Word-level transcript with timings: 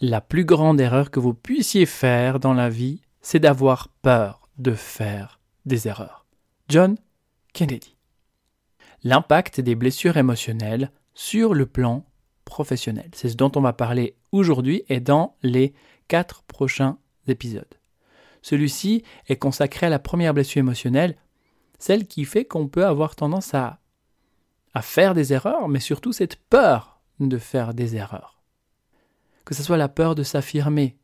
la 0.00 0.20
plus 0.20 0.44
grande 0.44 0.80
erreur 0.80 1.10
que 1.10 1.20
vous 1.20 1.34
puissiez 1.34 1.86
faire 1.86 2.40
dans 2.40 2.54
la 2.54 2.68
vie, 2.68 3.00
c'est 3.20 3.40
d'avoir 3.40 3.88
peur 4.02 4.48
de 4.58 4.72
faire 4.72 5.40
des 5.66 5.88
erreurs. 5.88 6.26
John 6.68 6.96
Kennedy. 7.52 7.96
L'impact 9.04 9.60
des 9.60 9.74
blessures 9.74 10.16
émotionnelles 10.16 10.90
sur 11.14 11.54
le 11.54 11.66
plan 11.66 12.04
professionnel. 12.44 13.10
C'est 13.14 13.28
ce 13.28 13.36
dont 13.36 13.52
on 13.56 13.60
va 13.60 13.72
parler 13.72 14.16
aujourd'hui 14.32 14.82
et 14.88 15.00
dans 15.00 15.36
les 15.42 15.74
quatre 16.08 16.42
prochains 16.44 16.98
épisodes. 17.26 17.74
Celui-ci 18.42 19.02
est 19.28 19.36
consacré 19.36 19.86
à 19.86 19.90
la 19.90 19.98
première 19.98 20.34
blessure 20.34 20.60
émotionnelle, 20.60 21.16
celle 21.78 22.06
qui 22.06 22.24
fait 22.24 22.44
qu'on 22.44 22.68
peut 22.68 22.86
avoir 22.86 23.16
tendance 23.16 23.54
à, 23.54 23.80
à 24.74 24.82
faire 24.82 25.14
des 25.14 25.32
erreurs, 25.32 25.68
mais 25.68 25.80
surtout 25.80 26.12
cette 26.12 26.36
peur 26.36 27.00
de 27.20 27.38
faire 27.38 27.74
des 27.74 27.96
erreurs. 27.96 28.37
Que 29.48 29.54
ce 29.54 29.62
soit 29.62 29.78
la 29.78 29.88
peur 29.88 30.14
de 30.14 30.24
s'affirmer, 30.24 30.98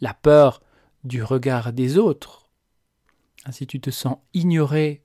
la 0.00 0.14
peur 0.14 0.60
du 1.04 1.22
regard 1.22 1.72
des 1.72 1.96
autres, 1.96 2.48
si 3.52 3.68
tu 3.68 3.78
te 3.78 3.90
sens 3.90 4.16
ignoré, 4.34 5.04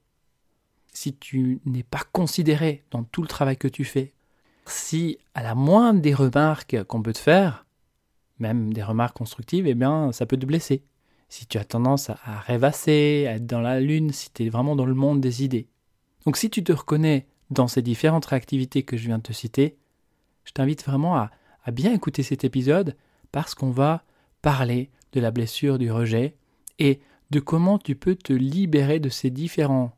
si 0.91 1.15
tu 1.15 1.61
n'es 1.65 1.83
pas 1.83 2.01
considéré 2.11 2.83
dans 2.89 3.03
tout 3.03 3.21
le 3.21 3.27
travail 3.27 3.57
que 3.57 3.67
tu 3.67 3.85
fais, 3.85 4.15
si 4.65 5.19
à 5.35 5.43
la 5.43 5.53
moindre 5.53 6.01
des 6.01 6.15
remarques 6.15 6.83
qu'on 6.85 7.03
peut 7.03 7.13
te 7.13 7.19
faire, 7.19 7.67
même 8.39 8.73
des 8.73 8.81
remarques 8.81 9.15
constructives, 9.15 9.67
eh 9.67 9.75
bien, 9.75 10.11
ça 10.11 10.25
peut 10.25 10.35
te 10.35 10.47
blesser. 10.47 10.83
Si 11.29 11.45
tu 11.45 11.59
as 11.59 11.63
tendance 11.63 12.09
à 12.09 12.39
rêvasser, 12.39 13.27
à 13.27 13.33
être 13.33 13.45
dans 13.45 13.61
la 13.61 13.79
lune, 13.79 14.11
si 14.11 14.31
tu 14.33 14.47
es 14.47 14.49
vraiment 14.49 14.75
dans 14.75 14.87
le 14.87 14.95
monde 14.95 15.21
des 15.21 15.43
idées. 15.43 15.67
Donc 16.25 16.37
si 16.37 16.49
tu 16.49 16.63
te 16.63 16.73
reconnais 16.73 17.27
dans 17.51 17.67
ces 17.67 17.83
différentes 17.83 18.25
réactivités 18.25 18.81
que 18.81 18.97
je 18.97 19.05
viens 19.05 19.19
de 19.19 19.23
te 19.23 19.33
citer, 19.33 19.77
je 20.43 20.53
t'invite 20.53 20.83
vraiment 20.83 21.17
à, 21.17 21.29
bien 21.71 21.93
écouter 21.93 22.23
cet 22.23 22.43
épisode 22.43 22.95
parce 23.31 23.55
qu'on 23.55 23.71
va 23.71 24.03
parler 24.41 24.89
de 25.13 25.19
la 25.19 25.31
blessure 25.31 25.77
du 25.77 25.91
rejet 25.91 26.35
et 26.79 27.01
de 27.29 27.39
comment 27.39 27.77
tu 27.77 27.95
peux 27.95 28.15
te 28.15 28.33
libérer 28.33 28.99
de 28.99 29.09
ces 29.09 29.29
différents 29.29 29.91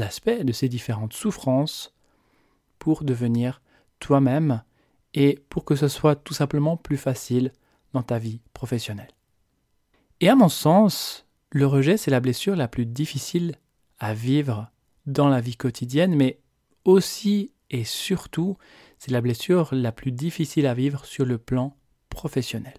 aspects, 0.00 0.42
de 0.42 0.52
ces 0.52 0.68
différentes 0.68 1.12
souffrances 1.12 1.94
pour 2.78 3.04
devenir 3.04 3.62
toi-même 4.00 4.62
et 5.14 5.42
pour 5.48 5.64
que 5.64 5.76
ce 5.76 5.88
soit 5.88 6.16
tout 6.16 6.34
simplement 6.34 6.76
plus 6.76 6.96
facile 6.96 7.52
dans 7.92 8.02
ta 8.02 8.18
vie 8.18 8.40
professionnelle. 8.52 9.12
Et 10.20 10.28
à 10.28 10.34
mon 10.34 10.48
sens, 10.48 11.26
le 11.50 11.66
rejet, 11.66 11.96
c'est 11.96 12.10
la 12.10 12.20
blessure 12.20 12.56
la 12.56 12.68
plus 12.68 12.86
difficile 12.86 13.54
à 13.98 14.12
vivre 14.12 14.70
dans 15.06 15.28
la 15.28 15.40
vie 15.40 15.56
quotidienne, 15.56 16.14
mais 16.14 16.40
aussi 16.84 17.52
et 17.70 17.84
surtout, 17.84 18.56
c'est 19.04 19.10
la 19.10 19.20
blessure 19.20 19.68
la 19.72 19.92
plus 19.92 20.12
difficile 20.12 20.66
à 20.66 20.72
vivre 20.72 21.04
sur 21.04 21.26
le 21.26 21.36
plan 21.36 21.76
professionnel. 22.08 22.78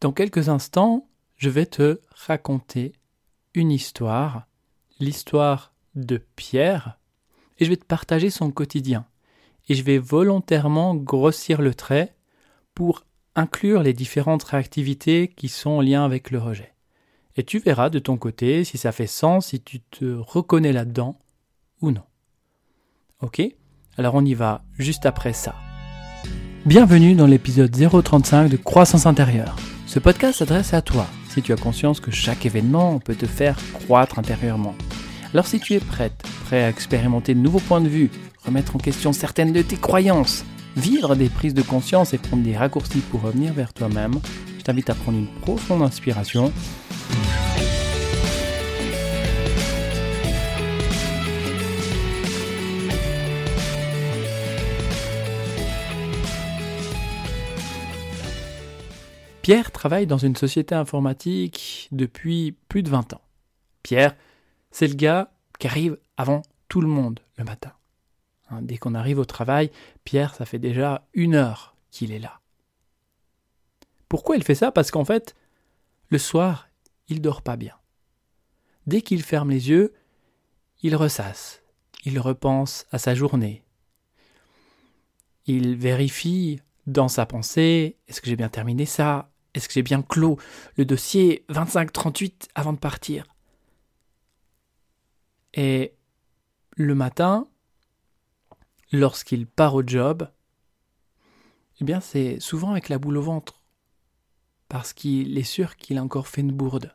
Dans 0.00 0.10
quelques 0.10 0.48
instants, 0.48 1.08
je 1.36 1.50
vais 1.50 1.66
te 1.66 2.00
raconter 2.10 2.92
une 3.54 3.70
histoire, 3.70 4.48
l'histoire 4.98 5.72
de 5.94 6.16
Pierre, 6.34 6.98
et 7.58 7.64
je 7.64 7.70
vais 7.70 7.76
te 7.76 7.84
partager 7.84 8.28
son 8.28 8.50
quotidien. 8.50 9.06
Et 9.68 9.76
je 9.76 9.84
vais 9.84 9.98
volontairement 9.98 10.96
grossir 10.96 11.62
le 11.62 11.72
trait 11.72 12.16
pour 12.74 13.04
inclure 13.36 13.84
les 13.84 13.94
différentes 13.94 14.42
réactivités 14.42 15.28
qui 15.28 15.48
sont 15.48 15.70
en 15.70 15.80
lien 15.80 16.04
avec 16.04 16.32
le 16.32 16.40
rejet. 16.40 16.74
Et 17.36 17.44
tu 17.44 17.60
verras 17.60 17.88
de 17.88 18.00
ton 18.00 18.16
côté 18.16 18.64
si 18.64 18.78
ça 18.78 18.90
fait 18.90 19.06
sens, 19.06 19.46
si 19.46 19.60
tu 19.60 19.78
te 19.78 20.16
reconnais 20.16 20.72
là-dedans 20.72 21.20
ou 21.82 21.92
non. 21.92 22.04
Ok? 23.20 23.42
Alors 23.98 24.14
on 24.14 24.24
y 24.24 24.34
va 24.34 24.60
juste 24.78 25.06
après 25.06 25.32
ça. 25.32 25.54
Bienvenue 26.66 27.14
dans 27.14 27.26
l'épisode 27.26 27.70
035 27.70 28.50
de 28.50 28.58
Croissance 28.58 29.06
intérieure. 29.06 29.56
Ce 29.86 29.98
podcast 29.98 30.40
s'adresse 30.40 30.74
à 30.74 30.82
toi 30.82 31.06
si 31.30 31.40
tu 31.40 31.52
as 31.54 31.56
conscience 31.56 32.00
que 32.00 32.10
chaque 32.10 32.44
événement 32.44 32.98
peut 32.98 33.14
te 33.14 33.24
faire 33.24 33.56
croître 33.72 34.18
intérieurement. 34.18 34.74
Alors 35.32 35.46
si 35.46 35.60
tu 35.60 35.72
es 35.74 35.80
prête, 35.80 36.22
prêt 36.44 36.64
à 36.64 36.68
expérimenter 36.68 37.34
de 37.34 37.40
nouveaux 37.40 37.60
points 37.60 37.80
de 37.80 37.88
vue, 37.88 38.10
remettre 38.44 38.76
en 38.76 38.78
question 38.78 39.14
certaines 39.14 39.52
de 39.52 39.62
tes 39.62 39.76
croyances, 39.76 40.44
vivre 40.76 41.14
des 41.14 41.30
prises 41.30 41.54
de 41.54 41.62
conscience 41.62 42.12
et 42.12 42.18
prendre 42.18 42.42
des 42.42 42.56
raccourcis 42.56 43.00
pour 43.00 43.22
revenir 43.22 43.54
vers 43.54 43.72
toi-même, 43.72 44.20
je 44.58 44.62
t'invite 44.64 44.90
à 44.90 44.94
prendre 44.94 45.18
une 45.18 45.40
profonde 45.40 45.82
inspiration 45.82 46.52
Pierre 59.46 59.70
travaille 59.70 60.08
dans 60.08 60.18
une 60.18 60.34
société 60.34 60.74
informatique 60.74 61.88
depuis 61.92 62.56
plus 62.68 62.82
de 62.82 62.90
20 62.90 63.14
ans. 63.14 63.20
Pierre, 63.84 64.16
c'est 64.72 64.88
le 64.88 64.94
gars 64.94 65.30
qui 65.60 65.68
arrive 65.68 65.98
avant 66.16 66.42
tout 66.66 66.80
le 66.80 66.88
monde 66.88 67.20
le 67.36 67.44
matin. 67.44 67.72
Hein, 68.50 68.60
dès 68.62 68.76
qu'on 68.76 68.96
arrive 68.96 69.20
au 69.20 69.24
travail, 69.24 69.70
Pierre, 70.02 70.34
ça 70.34 70.46
fait 70.46 70.58
déjà 70.58 71.06
une 71.14 71.36
heure 71.36 71.76
qu'il 71.92 72.10
est 72.10 72.18
là. 72.18 72.40
Pourquoi 74.08 74.34
il 74.34 74.42
fait 74.42 74.56
ça? 74.56 74.72
Parce 74.72 74.90
qu'en 74.90 75.04
fait, 75.04 75.36
le 76.08 76.18
soir, 76.18 76.68
il 77.06 77.20
dort 77.20 77.42
pas 77.42 77.54
bien. 77.54 77.76
Dès 78.88 79.00
qu'il 79.00 79.22
ferme 79.22 79.50
les 79.50 79.68
yeux, 79.68 79.94
il 80.82 80.96
ressasse, 80.96 81.62
il 82.04 82.18
repense 82.18 82.84
à 82.90 82.98
sa 82.98 83.14
journée. 83.14 83.62
Il 85.46 85.76
vérifie 85.76 86.60
dans 86.88 87.06
sa 87.06 87.26
pensée, 87.26 87.94
est-ce 88.08 88.20
que 88.20 88.26
j'ai 88.26 88.34
bien 88.34 88.48
terminé 88.48 88.86
ça? 88.86 89.30
Est-ce 89.56 89.68
que 89.68 89.74
j'ai 89.74 89.82
bien 89.82 90.02
clos 90.02 90.38
le 90.76 90.84
dossier 90.84 91.44
2538 91.48 92.48
avant 92.54 92.74
de 92.74 92.78
partir? 92.78 93.24
Et 95.54 95.94
le 96.72 96.94
matin, 96.94 97.48
lorsqu'il 98.92 99.46
part 99.46 99.74
au 99.74 99.82
job, 99.84 100.30
eh 101.80 101.84
bien 101.84 102.00
c'est 102.00 102.38
souvent 102.38 102.72
avec 102.72 102.90
la 102.90 102.98
boule 102.98 103.16
au 103.16 103.22
ventre, 103.22 103.62
parce 104.68 104.92
qu'il 104.92 105.38
est 105.38 105.42
sûr 105.42 105.76
qu'il 105.76 105.96
a 105.96 106.02
encore 106.02 106.28
fait 106.28 106.42
une 106.42 106.52
bourde, 106.52 106.94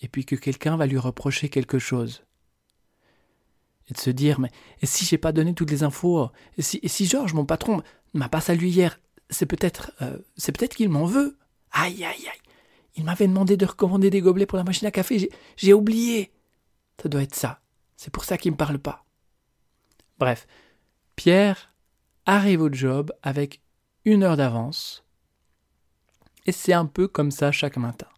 et 0.00 0.08
puis 0.08 0.24
que 0.24 0.34
quelqu'un 0.34 0.76
va 0.76 0.86
lui 0.86 0.98
reprocher 0.98 1.48
quelque 1.48 1.78
chose. 1.78 2.24
Et 3.88 3.94
de 3.94 3.98
se 4.00 4.10
dire, 4.10 4.40
mais 4.40 4.50
et 4.82 4.86
si 4.86 5.04
j'ai 5.04 5.16
pas 5.16 5.30
donné 5.30 5.54
toutes 5.54 5.70
les 5.70 5.84
infos? 5.84 6.28
Et 6.58 6.62
si, 6.62 6.80
et 6.82 6.88
si 6.88 7.06
Georges, 7.06 7.34
mon 7.34 7.46
patron, 7.46 7.84
m'a 8.14 8.28
pas 8.28 8.40
salué 8.40 8.66
hier 8.66 8.98
c'est 9.30 9.46
peut-être 9.46 9.92
euh, 10.02 10.18
c'est 10.36 10.56
peut-être 10.56 10.74
qu'il 10.74 10.88
m'en 10.88 11.04
veut. 11.04 11.36
Aïe 11.72 12.04
aïe 12.04 12.26
aïe. 12.26 12.40
Il 12.96 13.04
m'avait 13.04 13.28
demandé 13.28 13.56
de 13.56 13.66
recommander 13.66 14.10
des 14.10 14.20
gobelets 14.20 14.46
pour 14.46 14.58
la 14.58 14.64
machine 14.64 14.86
à 14.86 14.90
café, 14.90 15.30
j'ai 15.56 15.72
oublié. 15.74 16.32
Ça 17.00 17.08
doit 17.08 17.22
être 17.22 17.34
ça. 17.34 17.60
C'est 17.96 18.12
pour 18.12 18.24
ça 18.24 18.38
qu'il 18.38 18.52
me 18.52 18.56
parle 18.56 18.78
pas. 18.78 19.04
Bref, 20.18 20.46
Pierre 21.14 21.74
arrive 22.24 22.62
au 22.62 22.72
job 22.72 23.12
avec 23.22 23.60
une 24.04 24.22
heure 24.22 24.36
d'avance. 24.36 25.04
Et 26.46 26.52
c'est 26.52 26.72
un 26.72 26.86
peu 26.86 27.06
comme 27.06 27.30
ça 27.30 27.52
chaque 27.52 27.76
matin. 27.76 28.08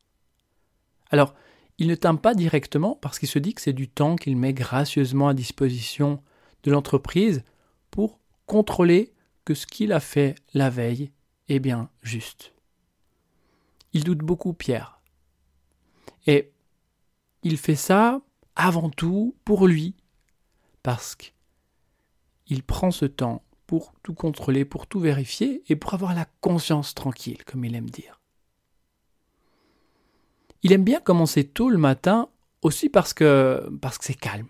Alors, 1.10 1.34
il 1.78 1.88
ne 1.88 1.94
time 1.94 2.18
pas 2.18 2.34
directement 2.34 2.96
parce 2.96 3.18
qu'il 3.18 3.28
se 3.28 3.38
dit 3.38 3.54
que 3.54 3.60
c'est 3.60 3.72
du 3.72 3.88
temps 3.88 4.16
qu'il 4.16 4.36
met 4.36 4.52
gracieusement 4.52 5.28
à 5.28 5.34
disposition 5.34 6.22
de 6.64 6.70
l'entreprise 6.70 7.42
pour 7.90 8.20
contrôler 8.46 9.12
ce 9.54 9.66
qu'il 9.66 9.92
a 9.92 10.00
fait 10.00 10.34
la 10.54 10.70
veille 10.70 11.10
est 11.48 11.60
bien 11.60 11.90
juste. 12.02 12.52
Il 13.92 14.04
doute 14.04 14.18
beaucoup 14.18 14.52
Pierre. 14.52 15.00
Et 16.26 16.52
il 17.42 17.56
fait 17.56 17.76
ça 17.76 18.20
avant 18.56 18.90
tout 18.90 19.34
pour 19.44 19.66
lui, 19.66 19.94
parce 20.82 21.16
qu'il 21.16 22.62
prend 22.62 22.90
ce 22.90 23.04
temps 23.04 23.42
pour 23.66 23.92
tout 24.02 24.14
contrôler, 24.14 24.64
pour 24.64 24.86
tout 24.86 25.00
vérifier 25.00 25.62
et 25.68 25.76
pour 25.76 25.94
avoir 25.94 26.14
la 26.14 26.26
conscience 26.40 26.94
tranquille, 26.94 27.44
comme 27.44 27.64
il 27.64 27.74
aime 27.74 27.90
dire. 27.90 28.20
Il 30.62 30.72
aime 30.72 30.84
bien 30.84 31.00
commencer 31.00 31.44
tôt 31.44 31.68
le 31.70 31.78
matin 31.78 32.28
aussi 32.62 32.88
parce 32.88 33.14
que 33.14 33.70
parce 33.80 33.98
que 33.98 34.04
c'est 34.04 34.14
calme, 34.14 34.48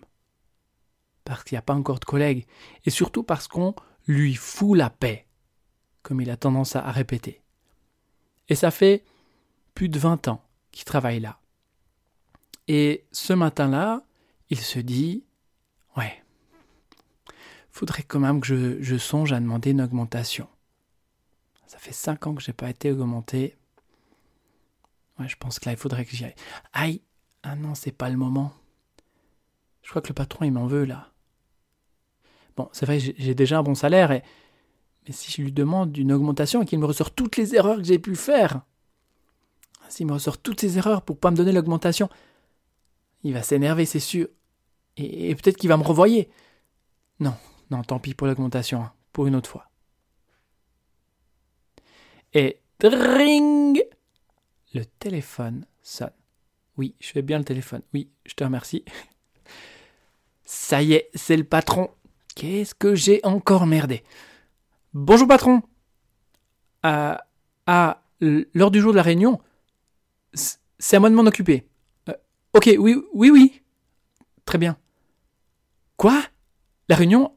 parce 1.23 1.43
qu'il 1.43 1.55
n'y 1.55 1.59
a 1.59 1.63
pas 1.63 1.75
encore 1.75 1.99
de 1.99 2.05
collègues, 2.05 2.47
et 2.85 2.89
surtout 2.89 3.23
parce 3.23 3.47
qu'on 3.47 3.75
lui 4.09 4.33
fout 4.33 4.75
la 4.75 4.89
paix, 4.89 5.27
comme 6.01 6.19
il 6.19 6.31
a 6.31 6.35
tendance 6.35 6.75
à 6.75 6.91
répéter. 6.91 7.43
Et 8.49 8.55
ça 8.55 8.71
fait 8.71 9.05
plus 9.75 9.87
de 9.87 9.99
20 9.99 10.27
ans 10.27 10.43
qu'il 10.71 10.83
travaille 10.83 11.19
là. 11.19 11.39
Et 12.67 13.05
ce 13.11 13.33
matin-là, 13.33 14.03
il 14.49 14.59
se 14.59 14.79
dit 14.79 15.23
Ouais, 15.95 16.23
faudrait 17.69 18.01
quand 18.01 18.19
même 18.19 18.41
que 18.41 18.81
je, 18.81 18.97
songe 18.97 19.31
à 19.31 19.39
demander 19.39 19.71
une 19.71 19.81
augmentation. 19.81 20.49
Ça 21.67 21.77
fait 21.77 21.93
5 21.93 22.25
ans 22.25 22.33
que 22.33 22.41
je 22.41 22.49
n'ai 22.49 22.55
pas 22.55 22.71
été 22.71 22.91
augmenté. 22.91 23.57
Ouais, 25.19 25.27
je 25.27 25.35
pense 25.35 25.59
que 25.59 25.65
là, 25.67 25.73
il 25.73 25.77
faudrait 25.77 26.05
que 26.05 26.15
j'y 26.15 26.25
aille. 26.25 26.35
Aïe 26.73 27.01
Ah 27.43 27.55
non, 27.55 27.75
c'est 27.75 27.91
pas 27.91 28.09
le 28.09 28.17
moment. 28.17 28.53
Je 29.83 29.89
crois 29.91 30.01
que 30.01 30.07
le 30.07 30.15
patron, 30.15 30.45
il 30.45 30.51
m'en 30.51 30.65
veut 30.65 30.85
là. 30.85 31.11
C'est 32.73 32.85
vrai, 32.85 32.99
j'ai 32.99 33.35
déjà 33.35 33.59
un 33.59 33.63
bon 33.63 33.75
salaire, 33.75 34.11
et... 34.11 34.23
Et 35.09 35.11
si 35.11 35.31
je 35.31 35.41
lui 35.41 35.51
demande 35.51 35.97
une 35.97 36.11
augmentation 36.11 36.61
et 36.61 36.65
qu'il 36.65 36.77
me 36.77 36.85
ressort 36.85 37.09
toutes 37.09 37.35
les 37.35 37.55
erreurs 37.55 37.77
que 37.77 37.83
j'ai 37.83 37.97
pu 37.97 38.15
faire 38.15 38.61
S'il 39.89 40.05
me 40.05 40.13
ressort 40.13 40.37
toutes 40.37 40.59
ces 40.59 40.77
erreurs 40.77 41.01
pour 41.01 41.17
pas 41.17 41.31
me 41.31 41.35
donner 41.35 41.51
l'augmentation, 41.51 42.09
il 43.23 43.33
va 43.33 43.41
s'énerver, 43.41 43.85
c'est 43.85 43.99
sûr. 43.99 44.27
Et, 44.97 45.33
peut-être 45.33 45.57
qu'il 45.57 45.69
va 45.69 45.77
me 45.77 45.83
revoyer. 45.83 46.29
Non, 47.19 47.33
non, 47.71 47.81
tant 47.81 47.97
pis 47.97 48.13
pour 48.13 48.27
l'augmentation, 48.27 48.83
hein, 48.83 48.93
pour 49.11 49.25
une 49.25 49.35
autre 49.35 49.49
fois. 49.49 49.69
Et 52.33 52.59
dring 52.79 53.81
Le 54.75 54.85
téléphone 54.85 55.65
sonne. 55.81 56.11
Oui, 56.77 56.93
je 56.99 57.09
fais 57.09 57.23
bien 57.23 57.39
le 57.39 57.45
téléphone. 57.45 57.81
Oui, 57.95 58.11
je 58.25 58.35
te 58.35 58.43
remercie. 58.43 58.85
Ça 60.45 60.83
y 60.83 60.93
est, 60.93 61.09
c'est 61.15 61.37
le 61.37 61.43
patron. 61.43 61.89
Qu'est-ce 62.39 62.73
que 62.73 62.95
j'ai 62.95 63.19
encore 63.25 63.67
merdé? 63.67 64.01
Bonjour 64.93 65.27
patron. 65.27 65.61
À, 66.83 67.27
à 67.65 68.01
l'heure 68.21 68.71
du 68.71 68.79
jour 68.79 68.93
de 68.93 68.95
la 68.95 69.03
réunion, 69.03 69.41
c'est 70.33 70.95
à 70.95 71.01
moi 71.01 71.09
de 71.09 71.15
m'en 71.15 71.25
occuper. 71.25 71.67
Euh, 72.07 72.13
ok, 72.53 72.69
oui, 72.79 72.95
oui, 73.11 73.29
oui. 73.29 73.61
Très 74.45 74.57
bien. 74.57 74.77
Quoi? 75.97 76.23
La 76.87 76.95
réunion? 76.95 77.35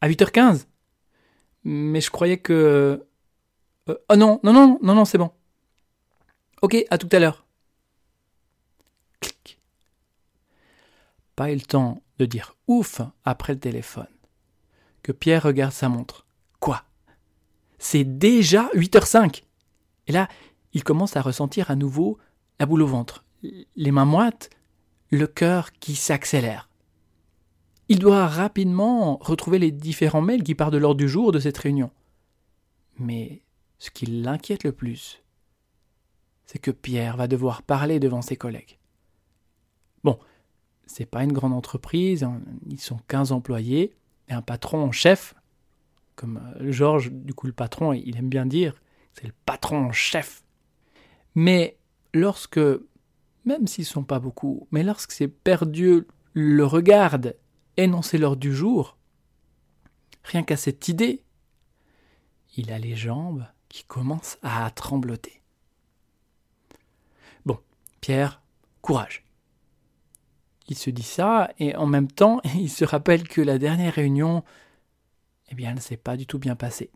À 0.00 0.08
8h15 0.08 0.64
Mais 1.64 2.00
je 2.00 2.10
croyais 2.10 2.38
que... 2.38 3.04
Euh, 3.90 3.98
oh 4.08 4.16
non, 4.16 4.40
non, 4.42 4.54
non, 4.54 4.78
non, 4.80 4.94
non, 4.94 5.04
c'est 5.04 5.18
bon. 5.18 5.30
Ok, 6.62 6.74
à 6.88 6.96
tout 6.96 7.08
à 7.12 7.18
l'heure. 7.18 7.44
Clic. 9.20 9.60
Pas 11.36 11.52
eu 11.52 11.56
le 11.56 11.60
temps 11.60 12.02
de 12.20 12.26
dire 12.26 12.54
ouf 12.66 13.00
après 13.24 13.54
le 13.54 13.58
téléphone. 13.58 14.06
Que 15.02 15.10
Pierre 15.10 15.42
regarde 15.42 15.72
sa 15.72 15.88
montre. 15.88 16.26
Quoi? 16.60 16.84
C'est 17.78 18.04
déjà 18.04 18.68
8h05 18.74 19.42
Et 20.06 20.12
là, 20.12 20.28
il 20.74 20.84
commence 20.84 21.16
à 21.16 21.22
ressentir 21.22 21.70
à 21.70 21.76
nouveau 21.76 22.18
la 22.58 22.66
boule 22.66 22.82
au 22.82 22.86
ventre, 22.86 23.24
les 23.42 23.90
mains 23.90 24.04
moites, 24.04 24.50
le 25.10 25.26
cœur 25.26 25.72
qui 25.72 25.96
s'accélère. 25.96 26.68
Il 27.88 27.98
doit 27.98 28.28
rapidement 28.28 29.16
retrouver 29.16 29.58
les 29.58 29.72
différents 29.72 30.20
mails 30.20 30.44
qui 30.44 30.54
partent 30.54 30.74
de 30.74 30.78
l'ordre 30.78 31.00
du 31.00 31.08
jour 31.08 31.32
de 31.32 31.40
cette 31.40 31.58
réunion. 31.58 31.90
Mais 32.98 33.42
ce 33.78 33.90
qui 33.90 34.04
l'inquiète 34.04 34.62
le 34.62 34.72
plus, 34.72 35.22
c'est 36.44 36.58
que 36.58 36.70
Pierre 36.70 37.16
va 37.16 37.28
devoir 37.28 37.62
parler 37.62 37.98
devant 37.98 38.20
ses 38.20 38.36
collègues. 38.36 38.78
Bon, 40.04 40.18
c'est 40.90 41.06
pas 41.06 41.22
une 41.22 41.32
grande 41.32 41.52
entreprise, 41.52 42.24
hein, 42.24 42.40
ils 42.68 42.80
sont 42.80 42.98
15 43.06 43.30
employés, 43.30 43.94
et 44.28 44.32
un 44.32 44.42
patron 44.42 44.82
en 44.82 44.90
chef, 44.90 45.34
comme 46.16 46.40
euh, 46.56 46.72
Georges, 46.72 47.12
du 47.12 47.32
coup 47.32 47.46
le 47.46 47.52
patron, 47.52 47.92
il 47.92 48.16
aime 48.16 48.28
bien 48.28 48.44
dire, 48.44 48.74
c'est 49.14 49.28
le 49.28 49.32
patron 49.46 49.86
en 49.86 49.92
chef. 49.92 50.42
Mais 51.36 51.78
lorsque, 52.12 52.60
même 53.44 53.68
s'ils 53.68 53.84
sont 53.84 54.02
pas 54.02 54.18
beaucoup, 54.18 54.66
mais 54.72 54.82
lorsque 54.82 55.12
ces 55.12 55.28
perdus 55.28 56.08
le 56.32 56.66
regardent 56.66 57.36
énoncer 57.76 58.18
l'heure 58.18 58.36
du 58.36 58.52
jour, 58.52 58.98
rien 60.24 60.42
qu'à 60.42 60.56
cette 60.56 60.88
idée, 60.88 61.22
il 62.56 62.72
a 62.72 62.80
les 62.80 62.96
jambes 62.96 63.46
qui 63.68 63.84
commencent 63.84 64.38
à 64.42 64.68
trembloter. 64.72 65.40
Bon, 67.46 67.60
Pierre, 68.00 68.42
courage. 68.82 69.29
Il 70.70 70.78
se 70.78 70.88
dit 70.88 71.02
ça, 71.02 71.50
et 71.58 71.74
en 71.76 71.86
même 71.86 72.10
temps, 72.10 72.40
il 72.54 72.70
se 72.70 72.84
rappelle 72.84 73.28
que 73.28 73.42
la 73.42 73.58
dernière 73.58 73.94
réunion, 73.94 74.44
eh 75.50 75.54
bien, 75.54 75.70
elle 75.70 75.76
ne 75.76 75.80
s'est 75.80 75.96
pas 75.96 76.16
du 76.16 76.26
tout 76.26 76.38
bien 76.38 76.56
passée. 76.56 76.90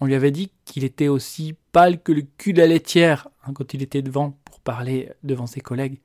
On 0.00 0.06
lui 0.06 0.14
avait 0.14 0.32
dit 0.32 0.50
qu'il 0.66 0.84
était 0.84 1.08
aussi 1.08 1.54
pâle 1.72 2.02
que 2.02 2.12
le 2.12 2.22
cul 2.36 2.52
de 2.52 2.58
la 2.58 2.66
laitière 2.66 3.28
hein, 3.44 3.52
quand 3.54 3.72
il 3.72 3.82
était 3.82 4.02
devant 4.02 4.32
pour 4.44 4.60
parler 4.60 5.10
devant 5.22 5.46
ses 5.46 5.60
collègues. 5.60 6.00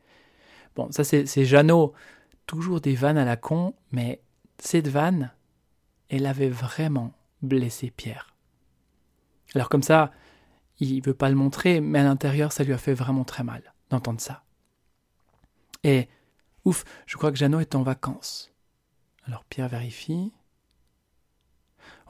Bon, 0.76 0.90
ça 0.92 1.04
c'est 1.04 1.44
Jeannot, 1.44 1.92
toujours 2.46 2.80
des 2.80 2.96
vannes 2.96 3.18
à 3.18 3.26
la 3.26 3.36
con, 3.36 3.74
mais 3.92 4.22
cette 4.60 4.88
vanne, 4.88 5.32
elle 6.08 6.26
avait 6.26 6.50
vraiment 6.50 7.14
blessé 7.42 7.92
Pierre. 7.92 8.34
Alors 9.56 9.68
comme 9.68 9.84
ça, 9.84 10.14
il 10.80 11.02
veut 11.02 11.14
pas 11.14 11.30
le 11.30 11.36
montrer, 11.36 11.82
mais 11.82 12.00
à 12.00 12.04
l'intérieur, 12.04 12.54
ça 12.54 12.64
lui 12.64 12.72
a 12.72 12.78
fait 12.78 12.94
vraiment 12.94 13.26
très 13.26 13.44
mal 13.44 13.74
d'entendre 13.90 14.22
ça. 14.22 14.44
Et 15.84 16.08
Ouf, 16.66 16.84
je 17.06 17.18
crois 17.18 17.32
que 17.32 17.38
Jeannot 17.38 17.60
est 17.60 17.76
en 17.76 17.84
vacances. 17.84 18.52
Alors 19.26 19.44
Pierre 19.46 19.70
vérifie. 19.70 20.32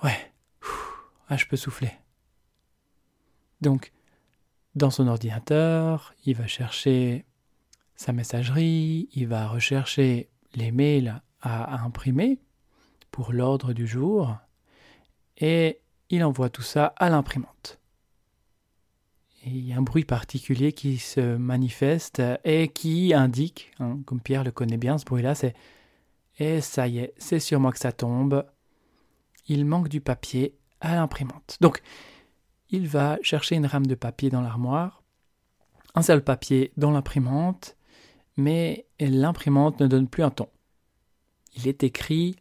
Ouais, 0.04 0.32
ah, 1.30 1.38
je 1.38 1.46
peux 1.46 1.58
souffler. 1.58 1.92
Donc, 3.62 3.92
dans 4.76 4.90
son 4.90 5.08
ordinateur, 5.08 6.14
il 6.26 6.36
va 6.36 6.48
chercher 6.48 7.26
sa 7.96 8.12
messagerie, 8.12 9.10
il 9.14 9.28
va 9.28 9.48
rechercher 9.48 10.30
les 10.56 10.72
mails 10.72 11.22
à, 11.42 11.76
à 11.76 11.82
imprimer 11.84 12.40
pour 13.12 13.34
l'ordre 13.34 13.74
du 13.74 13.86
jour, 13.86 14.36
et 15.38 15.82
il 16.10 16.24
envoie 16.24 16.50
tout 16.50 16.62
ça 16.62 16.88
à 16.98 17.10
l'imprimante 17.10 17.81
il 19.46 19.68
y 19.68 19.74
a 19.74 19.78
un 19.78 19.82
bruit 19.82 20.06
particulier 20.06 20.72
qui 20.72 20.98
se 20.98 21.36
manifeste 21.38 22.22
et 22.44 22.68
qui 22.68 23.14
indique, 23.14 23.72
hein, 23.80 24.00
comme 24.06 24.22
Pierre 24.22 24.44
le 24.44 24.52
connaît 24.52 24.78
bien, 24.78 24.98
ce 24.98 25.06
bruit-là, 25.06 25.36
c'est 25.36 25.56
Et 26.40 26.62
ça 26.62 26.88
y 26.88 27.00
est, 27.00 27.14
c'est 27.18 27.40
sur 27.40 27.60
moi 27.60 27.72
que 27.72 27.80
ça 27.80 27.92
tombe. 27.92 28.46
Il 29.48 29.66
manque 29.66 29.90
du 29.90 30.02
papier 30.02 30.56
à 30.80 30.96
l'imprimante. 30.96 31.58
Donc, 31.62 31.82
il 32.70 32.88
va 32.88 33.18
chercher 33.22 33.56
une 33.56 33.66
rame 33.66 33.86
de 33.86 33.96
papier 33.96 34.30
dans 34.30 34.42
l'armoire, 34.42 35.04
un 35.96 36.02
seul 36.02 36.24
papier 36.24 36.72
dans 36.78 36.92
l'imprimante, 36.92 37.76
mais 38.38 38.86
l'imprimante 39.00 39.80
ne 39.82 39.88
donne 39.88 40.08
plus 40.08 40.24
un 40.24 40.30
ton. 40.30 40.48
Il 41.56 41.68
est 41.68 41.84
écrit 41.84 42.38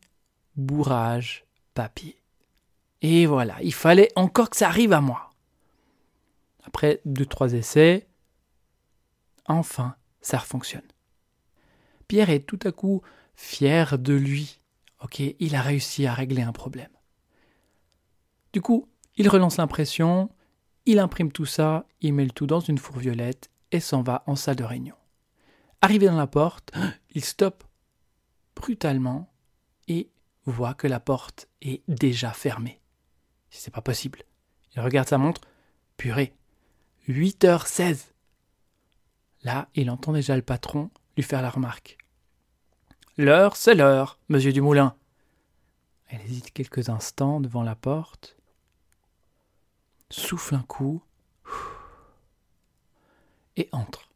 bourrage 0.56 1.44
papier. 1.74 2.16
Et 3.02 3.26
voilà, 3.26 3.56
il 3.62 3.74
fallait 3.74 4.10
encore 4.14 4.50
que 4.50 4.56
ça 4.56 4.68
arrive 4.68 4.92
à 4.92 5.00
moi. 5.00 5.29
Après 6.62 7.00
deux, 7.04 7.26
trois 7.26 7.52
essais, 7.52 8.08
enfin, 9.46 9.96
ça 10.20 10.38
fonctionne. 10.38 10.86
Pierre 12.08 12.30
est 12.30 12.40
tout 12.40 12.58
à 12.64 12.72
coup 12.72 13.02
fier 13.34 13.98
de 13.98 14.14
lui. 14.14 14.60
Ok, 15.02 15.20
il 15.20 15.54
a 15.54 15.62
réussi 15.62 16.06
à 16.06 16.14
régler 16.14 16.42
un 16.42 16.52
problème. 16.52 16.90
Du 18.52 18.60
coup, 18.60 18.88
il 19.16 19.28
relance 19.28 19.56
l'impression, 19.56 20.30
il 20.86 20.98
imprime 20.98 21.32
tout 21.32 21.46
ça, 21.46 21.86
il 22.00 22.12
met 22.12 22.24
le 22.24 22.30
tout 22.30 22.46
dans 22.46 22.60
une 22.60 22.78
fourviolette 22.78 23.50
et 23.70 23.80
s'en 23.80 24.02
va 24.02 24.24
en 24.26 24.36
salle 24.36 24.56
de 24.56 24.64
réunion. 24.64 24.96
Arrivé 25.82 26.06
dans 26.06 26.16
la 26.16 26.26
porte, 26.26 26.72
il 27.10 27.24
stoppe 27.24 27.64
brutalement 28.54 29.32
et 29.88 30.10
voit 30.44 30.74
que 30.74 30.86
la 30.86 31.00
porte 31.00 31.48
est 31.62 31.82
déjà 31.88 32.32
fermée. 32.32 32.80
C'est 33.50 33.72
pas 33.72 33.80
possible. 33.80 34.22
Il 34.74 34.80
regarde 34.80 35.08
sa 35.08 35.18
montre. 35.18 35.40
Purée, 35.96 36.34
8h16. 37.08 38.06
Là, 39.42 39.68
il 39.74 39.90
entend 39.90 40.12
déjà 40.12 40.36
le 40.36 40.42
patron 40.42 40.90
lui 41.16 41.22
faire 41.22 41.42
la 41.42 41.50
remarque. 41.50 41.98
L'heure, 43.16 43.56
c'est 43.56 43.74
l'heure, 43.74 44.18
monsieur 44.28 44.52
Dumoulin. 44.52 44.94
Elle 46.08 46.22
hésite 46.22 46.52
quelques 46.52 46.88
instants 46.88 47.40
devant 47.40 47.62
la 47.62 47.74
porte, 47.74 48.36
souffle 50.10 50.54
un 50.54 50.62
coup 50.62 51.02
et 53.56 53.68
entre. 53.72 54.08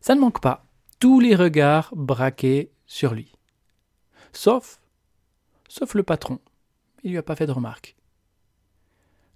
Ça 0.00 0.14
ne 0.14 0.20
manque 0.20 0.40
pas, 0.40 0.64
tous 0.98 1.20
les 1.20 1.34
regards 1.34 1.94
braqués 1.94 2.70
sur 2.86 3.14
lui. 3.14 3.32
Sauf, 4.32 4.80
sauf 5.68 5.94
le 5.94 6.02
patron. 6.02 6.40
Il 7.02 7.12
lui 7.12 7.18
a 7.18 7.22
pas 7.22 7.36
fait 7.36 7.46
de 7.46 7.52
remarque. 7.52 7.96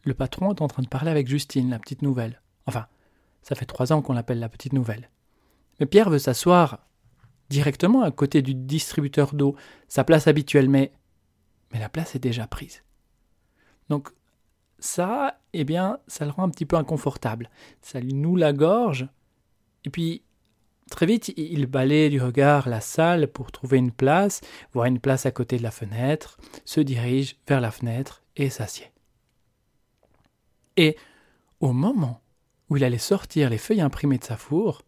Le 0.05 0.15
patron 0.15 0.55
est 0.55 0.61
en 0.61 0.69
train 0.69 0.83
de 0.83 0.89
parler 0.89 1.11
avec 1.11 1.27
Justine, 1.27 1.71
la 1.71 1.79
petite 1.79 2.03
nouvelle. 2.03 2.41
Enfin, 2.67 2.87
ça 3.43 3.55
fait 3.55 3.67
trois 3.67 3.93
ans 3.93 4.03
qu'on 4.03 4.13
l'appelle 4.13 4.41
la 4.41 4.49
petite 4.49 4.73
nouvelle. 4.73 5.11
Mais 5.79 5.87
Pierre 5.87 6.11
veut 6.11 6.19
s'asseoir 6.19 6.87
directement 7.49 8.03
à 8.03 8.11
côté 8.11 8.43
du 8.43 8.55
distributeur 8.55 9.35
d'eau, 9.35 9.57
sa 9.89 10.05
place 10.05 10.27
habituelle, 10.27 10.69
mais, 10.69 10.93
mais 11.73 11.79
la 11.79 11.89
place 11.89 12.15
est 12.15 12.21
déjà 12.21 12.47
prise. 12.47 12.83
Donc 13.89 14.11
ça, 14.79 15.39
eh 15.53 15.65
bien, 15.65 15.99
ça 16.07 16.25
le 16.25 16.31
rend 16.31 16.45
un 16.45 16.51
petit 16.51 16.67
peu 16.67 16.77
inconfortable. 16.77 17.51
Ça 17.83 18.01
lui 18.01 18.15
noue 18.15 18.37
la 18.37 18.53
gorge. 18.53 19.09
Et 19.85 19.91
puis, 19.91 20.23
très 20.91 21.07
vite, 21.07 21.33
il 21.37 21.67
balaye 21.67 22.11
du 22.11 22.21
regard 22.21 22.69
la 22.69 22.81
salle 22.81 23.29
pour 23.29 23.53
trouver 23.53 23.79
une 23.79 23.93
place, 23.93 24.41
voir 24.73 24.87
une 24.87 25.01
place 25.01 25.25
à 25.27 25.31
côté 25.31 25.57
de 25.57 25.63
la 25.63 25.71
fenêtre, 25.71 26.39
se 26.65 26.81
dirige 26.81 27.37
vers 27.47 27.61
la 27.61 27.71
fenêtre 27.71 28.23
et 28.37 28.51
s'assied. 28.51 28.91
Et 30.77 30.97
au 31.61 31.73
moment 31.73 32.21
où 32.69 32.77
il 32.77 32.85
allait 32.85 32.99
sortir 32.99 33.51
les 33.51 33.59
feuilles 33.59 33.81
imprimées 33.81 34.19
de 34.19 34.25
sa 34.25 34.37
four, 34.37 34.83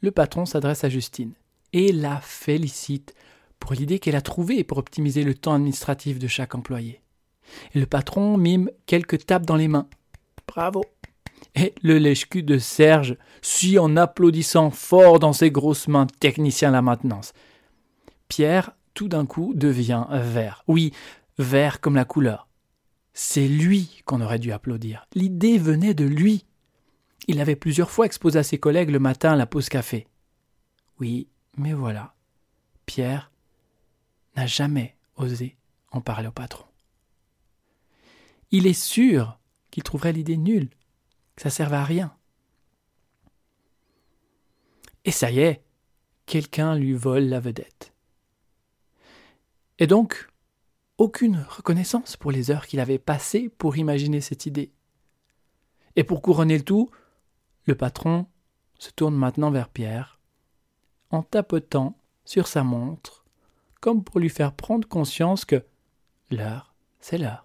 le 0.00 0.10
patron 0.10 0.46
s'adresse 0.46 0.84
à 0.84 0.88
Justine 0.88 1.32
et 1.72 1.92
la 1.92 2.20
félicite 2.20 3.14
pour 3.58 3.74
l'idée 3.74 3.98
qu'elle 3.98 4.16
a 4.16 4.20
trouvée 4.20 4.64
pour 4.64 4.78
optimiser 4.78 5.24
le 5.24 5.34
temps 5.34 5.54
administratif 5.54 6.18
de 6.18 6.28
chaque 6.28 6.54
employé. 6.54 7.00
Et 7.74 7.80
le 7.80 7.86
patron 7.86 8.36
mime 8.36 8.70
quelques 8.86 9.26
tapes 9.26 9.46
dans 9.46 9.56
les 9.56 9.68
mains. 9.68 9.88
Bravo. 10.46 10.84
Et 11.54 11.74
le 11.82 11.98
lèche-cul 11.98 12.42
de 12.42 12.58
Serge 12.58 13.16
suit 13.42 13.78
en 13.78 13.96
applaudissant 13.96 14.70
fort 14.70 15.18
dans 15.18 15.32
ses 15.32 15.50
grosses 15.50 15.88
mains 15.88 16.06
technicien 16.20 16.68
à 16.68 16.72
la 16.72 16.82
maintenance. 16.82 17.32
Pierre, 18.28 18.72
tout 18.94 19.08
d'un 19.08 19.26
coup, 19.26 19.52
devient 19.54 20.06
vert. 20.10 20.62
Oui, 20.68 20.92
vert 21.38 21.80
comme 21.80 21.96
la 21.96 22.04
couleur. 22.04 22.48
C'est 23.12 23.48
lui 23.48 24.02
qu'on 24.04 24.20
aurait 24.20 24.38
dû 24.38 24.52
applaudir. 24.52 25.06
L'idée 25.14 25.58
venait 25.58 25.94
de 25.94 26.04
lui. 26.04 26.44
Il 27.28 27.40
avait 27.42 27.56
plusieurs 27.56 27.90
fois 27.90 28.06
exposé 28.06 28.38
à 28.38 28.42
ses 28.42 28.58
collègues 28.58 28.88
le 28.88 28.98
matin 28.98 29.32
à 29.32 29.36
la 29.36 29.46
pause 29.46 29.68
café. 29.68 30.08
Oui, 30.98 31.28
mais 31.58 31.74
voilà. 31.74 32.14
Pierre 32.86 33.30
n'a 34.34 34.46
jamais 34.46 34.96
osé 35.16 35.58
en 35.90 36.00
parler 36.00 36.28
au 36.28 36.32
patron. 36.32 36.64
Il 38.50 38.66
est 38.66 38.72
sûr 38.72 39.38
qu'il 39.70 39.82
trouverait 39.82 40.14
l'idée 40.14 40.38
nulle, 40.38 40.70
que 41.36 41.42
ça 41.42 41.50
servait 41.50 41.76
à 41.76 41.84
rien. 41.84 42.16
Et 45.04 45.10
ça 45.10 45.30
y 45.30 45.40
est, 45.40 45.62
quelqu'un 46.24 46.76
lui 46.76 46.94
vole 46.94 47.24
la 47.24 47.40
vedette. 47.40 47.92
Et 49.78 49.86
donc, 49.86 50.30
aucune 50.96 51.44
reconnaissance 51.46 52.16
pour 52.16 52.32
les 52.32 52.50
heures 52.50 52.66
qu'il 52.66 52.80
avait 52.80 52.98
passées 52.98 53.50
pour 53.50 53.76
imaginer 53.76 54.22
cette 54.22 54.46
idée. 54.46 54.72
Et 55.94 56.04
pour 56.04 56.22
couronner 56.22 56.56
le 56.56 56.64
tout, 56.64 56.90
le 57.68 57.74
patron 57.74 58.26
se 58.78 58.90
tourne 58.90 59.14
maintenant 59.14 59.50
vers 59.50 59.68
Pierre, 59.68 60.18
en 61.10 61.22
tapotant 61.22 61.98
sur 62.24 62.46
sa 62.46 62.64
montre, 62.64 63.26
comme 63.80 64.02
pour 64.02 64.20
lui 64.20 64.30
faire 64.30 64.54
prendre 64.54 64.88
conscience 64.88 65.44
que 65.44 65.62
l'heure, 66.30 66.74
c'est 66.98 67.18
l'heure. 67.18 67.44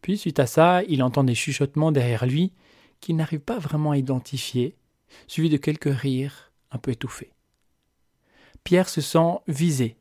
Puis, 0.00 0.18
suite 0.18 0.40
à 0.40 0.46
ça, 0.46 0.82
il 0.84 1.04
entend 1.04 1.22
des 1.22 1.36
chuchotements 1.36 1.92
derrière 1.92 2.26
lui 2.26 2.52
qu'il 3.00 3.14
n'arrive 3.14 3.40
pas 3.40 3.60
vraiment 3.60 3.92
à 3.92 3.96
identifier, 3.96 4.76
suivi 5.28 5.48
de 5.48 5.56
quelques 5.56 5.94
rires 5.94 6.50
un 6.72 6.78
peu 6.78 6.90
étouffés. 6.90 7.32
Pierre 8.64 8.88
se 8.88 9.00
sent 9.00 9.38
visé, 9.46 9.96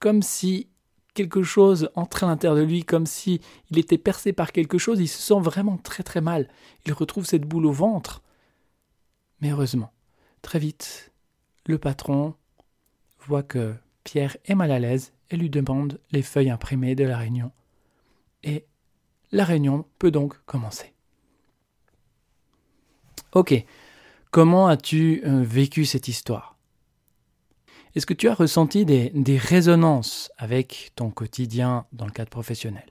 comme 0.00 0.22
si 0.22 0.68
quelque 1.14 1.42
chose 1.42 1.90
entrait 1.94 2.26
à 2.26 2.28
l'intérieur 2.28 2.56
de 2.56 2.64
lui, 2.64 2.84
comme 2.84 3.06
si 3.06 3.40
il 3.70 3.78
était 3.78 3.98
percé 3.98 4.32
par 4.32 4.52
quelque 4.52 4.78
chose, 4.78 5.00
il 5.00 5.08
se 5.08 5.20
sent 5.20 5.40
vraiment 5.40 5.76
très 5.76 6.02
très 6.02 6.20
mal. 6.20 6.48
Il 6.86 6.92
retrouve 6.92 7.26
cette 7.26 7.46
boule 7.46 7.66
au 7.66 7.72
ventre. 7.72 8.22
Mais 9.40 9.50
heureusement, 9.50 9.92
très 10.42 10.58
vite, 10.58 11.12
le 11.66 11.78
patron 11.78 12.34
voit 13.26 13.42
que 13.42 13.74
Pierre 14.04 14.36
est 14.44 14.54
mal 14.54 14.70
à 14.70 14.78
l'aise 14.78 15.12
et 15.30 15.36
lui 15.36 15.50
demande 15.50 16.00
les 16.10 16.22
feuilles 16.22 16.50
imprimées 16.50 16.94
de 16.94 17.04
la 17.04 17.18
réunion. 17.18 17.52
Et 18.42 18.66
la 19.32 19.44
réunion 19.44 19.86
peut 19.98 20.10
donc 20.10 20.36
commencer. 20.46 20.92
Ok, 23.32 23.54
comment 24.30 24.66
as-tu 24.66 25.22
euh, 25.24 25.42
vécu 25.42 25.84
cette 25.84 26.08
histoire? 26.08 26.49
Est-ce 27.94 28.06
que 28.06 28.14
tu 28.14 28.28
as 28.28 28.34
ressenti 28.34 28.84
des, 28.84 29.38
résonances 29.38 30.30
avec 30.38 30.92
ton 30.94 31.10
quotidien 31.10 31.86
dans 31.92 32.06
le 32.06 32.12
cadre 32.12 32.30
professionnel? 32.30 32.88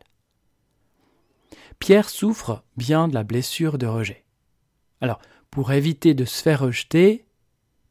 Pierre 1.80 2.10
souffre 2.10 2.64
bien 2.76 3.08
de 3.08 3.14
la 3.14 3.24
blessure 3.24 3.78
de 3.78 3.88
rejet. 3.88 4.26
Alors, 5.00 5.20
pour 5.50 5.72
éviter 5.72 6.14
de 6.14 6.26
se 6.26 6.42
faire 6.42 6.60
rejeter, 6.60 7.26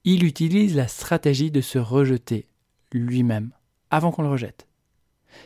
il 0.05 0.25
utilise 0.25 0.77
la 0.77 0.89
stratégie 0.89 1.51
de 1.51 1.63
se 1.63 1.79
rejeter 1.79 2.47
lui-même 2.93 3.53
avant 3.91 4.13
qu'on 4.13 4.23
le 4.23 4.29
rejette. 4.29 4.67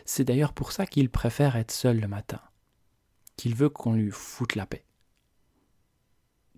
C'est 0.05 0.25
d'ailleurs 0.25 0.53
pour 0.53 0.73
ça 0.73 0.87
qu'il 0.87 1.11
préfère 1.11 1.57
être 1.57 1.71
seul 1.71 2.01
le 2.01 2.09
matin 2.09 2.41
qu'il 3.37 3.55
veut 3.55 3.69
qu'on 3.69 3.95
lui 3.95 4.11
foute 4.11 4.55
la 4.55 4.67
paix. 4.67 4.85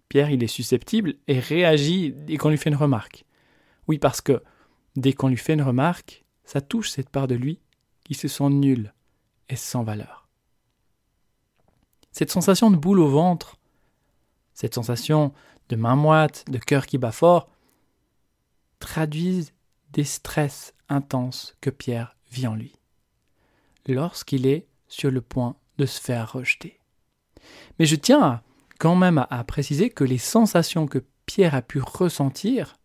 Pierre, 0.08 0.30
il 0.30 0.42
est 0.42 0.48
susceptible 0.48 1.14
et 1.26 1.38
réagit 1.38 2.12
dès 2.12 2.36
qu'on 2.36 2.50
lui 2.50 2.58
fait 2.58 2.70
une 2.70 2.76
remarque. 2.76 3.24
Oui, 3.88 3.98
parce 3.98 4.20
que 4.20 4.42
dès 4.96 5.12
qu'on 5.12 5.28
lui 5.28 5.36
fait 5.36 5.54
une 5.54 5.62
remarque, 5.62 6.24
ça 6.44 6.60
touche 6.60 6.90
cette 6.90 7.08
part 7.08 7.26
de 7.26 7.34
lui 7.34 7.60
qui 8.04 8.14
se 8.14 8.28
sent 8.28 8.50
nulle 8.50 8.92
et 9.48 9.56
sans 9.56 9.82
valeur. 9.82 10.28
Cette 12.12 12.30
sensation 12.30 12.70
de 12.70 12.76
boule 12.76 13.00
au 13.00 13.08
ventre, 13.08 13.56
cette 14.52 14.74
sensation 14.74 15.32
de 15.68 15.76
main 15.76 15.96
moite, 15.96 16.44
de 16.48 16.58
cœur 16.58 16.86
qui 16.86 16.98
bat 16.98 17.12
fort, 17.12 17.48
traduisent 18.78 19.52
des 19.90 20.04
stress 20.04 20.74
intenses 20.88 21.56
que 21.60 21.70
Pierre 21.70 22.16
vit 22.30 22.46
en 22.46 22.54
lui, 22.54 22.76
lorsqu'il 23.86 24.46
est 24.46 24.66
sur 24.88 25.10
le 25.10 25.20
point 25.20 25.56
de 25.78 25.86
se 25.86 26.00
faire 26.00 26.32
rejeter. 26.32 26.78
Mais 27.78 27.86
je 27.86 27.96
tiens 27.96 28.42
quand 28.78 28.96
même 28.96 29.26
à, 29.30 29.44
préciser 29.44 29.90
que 29.90 30.04
les 30.04 30.18
sensations 30.18 30.86
que 30.86 31.04
Pierre 31.26 31.54
a 31.54 31.62
pu 31.62 31.80
ressentir, 31.80 32.76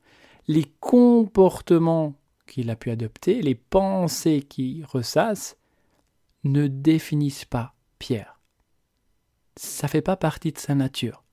les 0.49 0.65
comportements 0.79 2.15
qu'il 2.47 2.71
a 2.71 2.75
pu 2.75 2.89
adopter, 2.89 3.43
les 3.43 3.53
pensées 3.53 4.41
qui 4.41 4.83
ressassent, 4.83 5.57
ne 6.43 6.65
définissent 6.65 7.45
pas 7.45 7.75
Pierre. 7.99 8.39
Ça 9.57 9.85
ne 9.85 9.91
fait 9.91 10.01
pas 10.01 10.17
partie 10.17 10.51
de 10.51 10.57
sa 10.57 10.73
nature. 10.73 11.23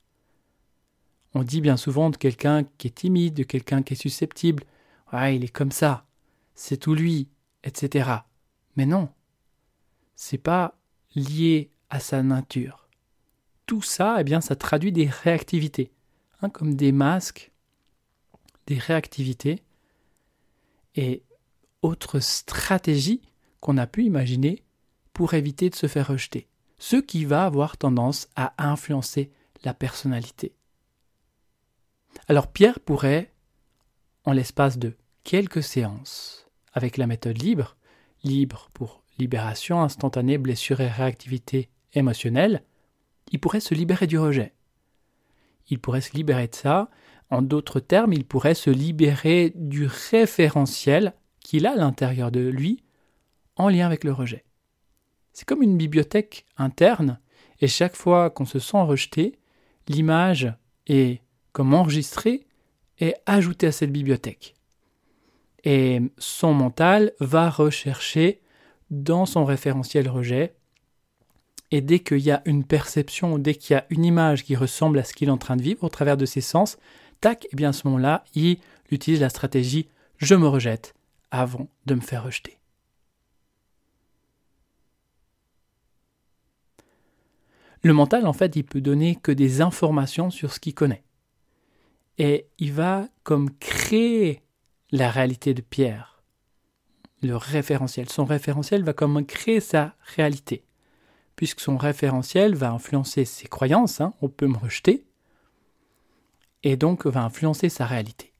On 1.32 1.44
dit 1.44 1.62
bien 1.62 1.78
souvent 1.78 2.10
de 2.10 2.18
quelqu'un 2.18 2.64
qui 2.76 2.88
est 2.88 2.90
timide, 2.90 3.32
de 3.32 3.42
quelqu'un 3.42 3.82
qui 3.82 3.94
est 3.94 3.96
susceptible, 3.96 4.64
il 5.14 5.44
est 5.44 5.52
comme 5.52 5.72
ça, 5.72 6.04
c'est 6.54 6.76
tout 6.76 6.94
lui, 6.94 7.30
etc. 7.64 8.10
Mais 8.76 8.84
non, 8.84 9.08
c'est 10.14 10.36
pas 10.36 10.78
lié 11.14 11.70
à 11.88 12.00
sa 12.00 12.22
nature. 12.22 12.86
Tout 13.64 13.80
ça, 13.80 14.18
eh 14.20 14.24
bien, 14.24 14.42
ça 14.42 14.56
traduit 14.56 14.92
des 14.92 15.06
réactivités, 15.06 15.90
hein, 16.42 16.50
comme 16.50 16.74
des 16.74 16.92
masques, 16.92 17.50
des 18.66 18.78
réactivités 18.78 19.62
et 20.94 21.22
autres 21.82 22.20
stratégies 22.20 23.22
qu'on 23.60 23.76
a 23.78 23.86
pu 23.86 24.04
imaginer 24.04 24.62
pour 25.12 25.34
éviter 25.34 25.70
de 25.70 25.74
se 25.74 25.86
faire 25.86 26.08
rejeter, 26.08 26.48
ce 26.78 26.96
qui 26.96 27.24
va 27.24 27.44
avoir 27.44 27.76
tendance 27.76 28.28
à 28.36 28.54
influencer 28.58 29.30
la 29.64 29.74
personnalité. 29.74 30.54
Alors 32.28 32.48
Pierre 32.48 32.80
pourrait, 32.80 33.32
en 34.24 34.32
l'espace 34.32 34.78
de 34.78 34.96
quelques 35.24 35.62
séances, 35.62 36.46
avec 36.72 36.96
la 36.96 37.06
méthode 37.06 37.40
libre, 37.40 37.76
libre 38.24 38.68
pour 38.74 39.02
libération 39.18 39.80
instantanée, 39.82 40.38
blessure 40.38 40.80
et 40.80 40.88
réactivité 40.88 41.70
émotionnelle, 41.94 42.62
il 43.32 43.40
pourrait 43.40 43.60
se 43.60 43.74
libérer 43.74 44.06
du 44.06 44.18
rejet. 44.18 44.52
Il 45.68 45.80
pourrait 45.80 46.00
se 46.00 46.12
libérer 46.12 46.48
de 46.48 46.54
ça. 46.54 46.90
En 47.30 47.42
d'autres 47.42 47.80
termes, 47.80 48.12
il 48.12 48.24
pourrait 48.24 48.54
se 48.54 48.70
libérer 48.70 49.52
du 49.54 49.86
référentiel 50.10 51.14
qu'il 51.40 51.66
a 51.66 51.72
à 51.72 51.76
l'intérieur 51.76 52.30
de 52.30 52.40
lui 52.40 52.82
en 53.56 53.68
lien 53.68 53.86
avec 53.86 54.04
le 54.04 54.12
rejet. 54.12 54.44
C'est 55.32 55.46
comme 55.46 55.62
une 55.62 55.76
bibliothèque 55.76 56.46
interne, 56.56 57.18
et 57.60 57.68
chaque 57.68 57.96
fois 57.96 58.30
qu'on 58.30 58.44
se 58.44 58.58
sent 58.58 58.80
rejeté, 58.80 59.38
l'image 59.88 60.52
est 60.86 61.22
comme 61.52 61.74
enregistrée 61.74 62.46
et 62.98 63.14
ajoutée 63.26 63.66
à 63.66 63.72
cette 63.72 63.92
bibliothèque. 63.92 64.54
Et 65.64 66.00
son 66.18 66.54
mental 66.54 67.12
va 67.18 67.50
rechercher 67.50 68.40
dans 68.90 69.26
son 69.26 69.44
référentiel 69.44 70.08
rejet. 70.08 70.54
Et 71.70 71.80
dès 71.80 71.98
qu'il 71.98 72.20
y 72.20 72.30
a 72.30 72.42
une 72.44 72.64
perception, 72.64 73.38
dès 73.38 73.54
qu'il 73.54 73.74
y 73.74 73.78
a 73.78 73.86
une 73.90 74.04
image 74.04 74.44
qui 74.44 74.54
ressemble 74.54 74.98
à 74.98 75.04
ce 75.04 75.12
qu'il 75.12 75.28
est 75.28 75.32
en 75.32 75.38
train 75.38 75.56
de 75.56 75.62
vivre 75.62 75.82
au 75.82 75.88
travers 75.88 76.16
de 76.16 76.26
ses 76.26 76.40
sens, 76.40 76.78
tac, 77.20 77.44
et 77.44 77.48
eh 77.52 77.56
bien 77.56 77.70
à 77.70 77.72
ce 77.72 77.86
moment-là, 77.86 78.24
il 78.34 78.58
utilise 78.90 79.20
la 79.20 79.28
stratégie 79.28 79.88
je 80.18 80.34
me 80.34 80.48
rejette 80.48 80.94
avant 81.30 81.68
de 81.86 81.94
me 81.94 82.00
faire 82.00 82.24
rejeter. 82.24 82.58
Le 87.82 87.92
mental, 87.92 88.26
en 88.26 88.32
fait, 88.32 88.56
il 88.56 88.64
peut 88.64 88.80
donner 88.80 89.16
que 89.16 89.30
des 89.32 89.60
informations 89.60 90.30
sur 90.30 90.52
ce 90.52 90.58
qu'il 90.58 90.74
connaît. 90.74 91.04
Et 92.18 92.46
il 92.58 92.72
va 92.72 93.08
comme 93.22 93.50
créer 93.58 94.42
la 94.90 95.10
réalité 95.10 95.52
de 95.52 95.60
Pierre 95.60 96.16
le 97.22 97.36
référentiel. 97.36 98.08
Son 98.08 98.24
référentiel 98.24 98.82
va 98.84 98.92
comme 98.92 99.24
créer 99.24 99.60
sa 99.60 99.94
réalité, 100.16 100.64
puisque 101.34 101.60
son 101.60 101.76
référentiel 101.76 102.54
va 102.54 102.70
influencer 102.70 103.24
ses 103.24 103.48
croyances, 103.48 104.00
hein, 104.00 104.14
on 104.22 104.28
peut 104.28 104.46
me 104.46 104.56
rejeter, 104.56 105.04
et 106.66 106.76
donc 106.76 107.06
va 107.06 107.22
influencer 107.22 107.68
sa 107.68 107.86
réalité. 107.86 108.32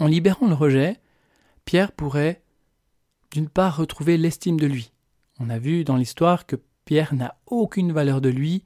En 0.00 0.06
libérant 0.06 0.48
le 0.48 0.54
rejet, 0.54 0.98
Pierre 1.66 1.92
pourrait 1.92 2.42
d'une 3.30 3.50
part 3.50 3.76
retrouver 3.76 4.16
l'estime 4.16 4.58
de 4.58 4.66
lui. 4.66 4.92
On 5.38 5.50
a 5.50 5.58
vu 5.58 5.84
dans 5.84 5.96
l'histoire 5.96 6.46
que 6.46 6.56
Pierre 6.86 7.12
n'a 7.14 7.36
aucune 7.46 7.92
valeur 7.92 8.22
de 8.22 8.30
lui, 8.30 8.64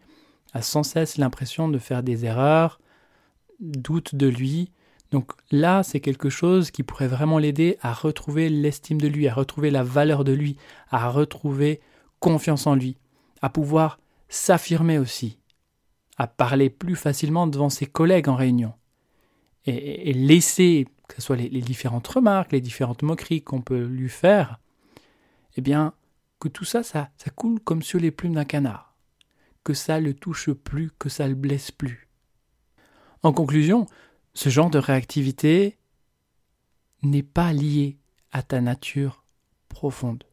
a 0.53 0.63
sans 0.63 0.85
cesse 0.85 1.17
l'impression 1.17 1.69
de 1.69 1.79
faire 1.79 2.05
des 2.05 2.25
erreurs, 2.25 2.81
doute 3.59 4.15
de 4.15 4.29
lui, 4.29 4.71
Donc 5.11 5.33
là, 5.51 5.83
c'est 5.83 6.01
quelque 6.01 6.29
chose 6.29 6.71
qui 6.71 6.83
pourrait 6.83 7.09
vraiment 7.09 7.39
l'aider 7.39 7.79
à 7.81 7.95
retrouver 7.95 8.49
l'estime 8.51 9.01
de 9.01 9.09
lui, 9.09 9.27
à 9.27 9.35
retrouver 9.35 9.71
la 9.71 9.83
valeur 9.83 10.23
de 10.23 10.33
lui, 10.33 10.57
à 10.91 11.09
retrouver 11.09 11.81
confiance 12.21 12.67
en 12.67 12.75
lui, 12.75 12.97
à 13.41 13.49
pouvoir 13.49 13.99
s'affirmer 14.29 14.99
aussi, 14.99 15.39
à 16.19 16.27
parler 16.27 16.69
plus 16.69 16.97
facilement 16.97 17.47
devant 17.47 17.71
ses 17.71 17.87
collègues 17.87 18.29
en 18.29 18.35
réunion, 18.35 18.75
et, 19.67 20.13
laisser, 20.13 20.87
que 21.09 21.17
ce 21.17 21.23
soit 21.23 21.37
les, 21.37 21.49
différentes 21.61 22.07
remarques, 22.07 22.53
les 22.53 22.61
différentes 22.61 23.03
moqueries 23.03 23.43
qu'on 23.43 23.61
peut 23.61 23.85
lui 23.85 24.09
faire, 24.09 24.59
eh 25.57 25.61
bien, 25.61 25.95
que 26.41 26.49
tout 26.49 26.65
ça, 26.65 26.83
ça, 26.83 27.11
ça 27.17 27.31
coule 27.31 27.61
comme 27.61 27.83
sur 27.83 28.01
les 28.01 28.11
plumes 28.11 28.35
d'un 28.35 28.45
canard, 28.45 28.97
que 29.65 29.75
ça 29.75 30.01
le 30.01 30.15
touche 30.15 30.51
plus, 30.51 30.91
que 30.99 31.09
ça 31.09 31.29
le 31.29 31.35
blesse 31.35 31.71
plus. 31.71 32.09
En 33.23 33.33
conclusion, 33.33 33.87
ce 34.35 34.49
genre 34.49 34.71
de 34.71 34.79
réactivité 34.79 35.77
n'est 37.03 37.23
pas 37.23 37.53
lié 37.53 37.99
à 38.33 38.43
ta 38.43 38.61
nature 38.61 39.25
profonde. 39.69 40.25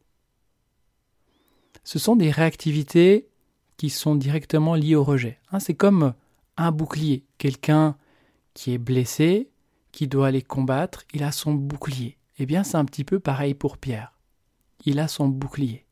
Ce 1.84 1.98
sont 1.98 2.16
des 2.16 2.30
réactivités 2.30 3.28
qui 3.76 3.90
sont 3.90 4.14
directement 4.14 4.74
liées 4.74 4.94
au 4.94 5.04
rejet. 5.04 5.38
Hein, 5.50 5.60
c'est 5.60 5.74
comme 5.74 6.14
un 6.56 6.72
bouclier. 6.72 7.24
Quelqu'un 7.38 7.96
qui 8.54 8.72
est 8.72 8.78
blessé, 8.78 9.50
qui 9.92 10.08
doit 10.08 10.28
aller 10.28 10.42
combattre, 10.42 11.04
il 11.12 11.22
a 11.22 11.32
son 11.32 11.54
bouclier. 11.54 12.18
Eh 12.38 12.46
bien, 12.46 12.64
c'est 12.64 12.76
un 12.76 12.84
petit 12.84 13.04
peu 13.04 13.18
pareil 13.18 13.54
pour 13.54 13.78
Pierre. 13.78 14.12
Il 14.84 14.98
a 14.98 15.08
son 15.08 15.28
bouclier. 15.28 15.86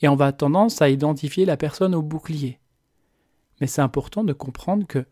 Et 0.00 0.08
on 0.08 0.16
va 0.16 0.32
tendance 0.32 0.80
à 0.80 0.90
identifier 0.90 1.44
la 1.44 1.56
personne 1.56 1.94
au 1.94 2.02
bouclier. 2.02 2.60
Mais 3.60 3.66
c'est 3.66 3.82
important 3.82 4.22
de 4.24 4.32
comprendre 4.32 4.86
que 4.86 5.04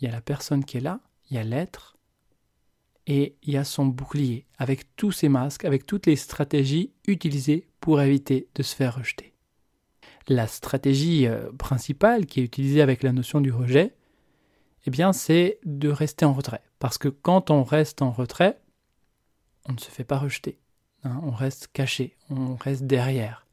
il 0.00 0.04
y 0.04 0.08
a 0.08 0.12
la 0.12 0.20
personne 0.20 0.64
qui 0.64 0.76
est 0.76 0.80
là, 0.80 1.00
il 1.30 1.36
y 1.36 1.40
a 1.40 1.44
l'être, 1.44 1.96
et 3.06 3.36
il 3.42 3.54
y 3.54 3.56
a 3.56 3.64
son 3.64 3.86
bouclier, 3.86 4.46
avec 4.58 4.94
tous 4.96 5.12
ses 5.12 5.28
masques, 5.28 5.64
avec 5.64 5.86
toutes 5.86 6.06
les 6.06 6.16
stratégies 6.16 6.92
utilisées 7.06 7.66
pour 7.80 8.00
éviter 8.00 8.48
de 8.54 8.62
se 8.62 8.76
faire 8.76 8.96
rejeter. 8.96 9.34
La 10.28 10.46
stratégie 10.46 11.26
euh, 11.26 11.50
principale 11.52 12.26
qui 12.26 12.40
est 12.40 12.44
utilisée 12.44 12.82
avec 12.82 13.02
la 13.02 13.12
notion 13.12 13.40
du 13.40 13.50
rejet, 13.50 13.94
eh 14.86 14.90
bien, 14.90 15.12
c'est 15.12 15.58
de 15.64 15.88
rester 15.88 16.24
en 16.24 16.32
retrait. 16.32 16.62
Parce 16.78 16.98
que 16.98 17.08
quand 17.08 17.50
on 17.50 17.64
reste 17.64 18.02
en 18.02 18.10
retrait, 18.10 18.60
on 19.68 19.72
ne 19.72 19.78
se 19.78 19.90
fait 19.90 20.04
pas 20.04 20.18
rejeter. 20.18 20.58
Hein. 21.04 21.20
on 21.22 21.30
reste 21.30 21.68
caché, 21.72 22.16
on 22.28 22.56
reste 22.56 22.84
derrière. 22.84 23.46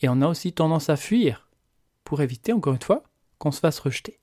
Et 0.00 0.08
on 0.08 0.22
a 0.22 0.28
aussi 0.28 0.52
tendance 0.52 0.90
à 0.90 0.96
fuir 0.96 1.48
pour 2.04 2.20
éviter, 2.22 2.52
encore 2.52 2.74
une 2.74 2.82
fois, 2.82 3.04
qu'on 3.38 3.52
se 3.52 3.60
fasse 3.60 3.78
rejeter. 3.78 4.20